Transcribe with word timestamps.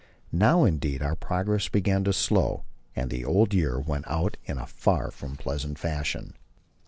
Now, 0.33 0.63
indeed, 0.63 1.03
our 1.03 1.15
progress 1.15 1.69
began 1.69 2.03
to 2.05 2.09
be 2.09 2.13
slow, 2.15 2.63
and 2.95 3.11
the 3.11 3.23
old 3.23 3.53
year 3.53 3.79
went 3.79 4.07
out 4.07 4.35
in 4.45 4.57
a 4.57 4.65
far 4.65 5.11
from 5.11 5.37
pleasant 5.37 5.77
fashion. 5.77 6.33